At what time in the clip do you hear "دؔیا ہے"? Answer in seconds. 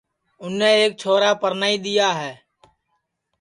1.83-2.33